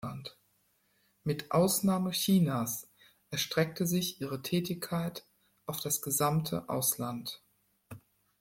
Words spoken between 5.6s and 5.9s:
auf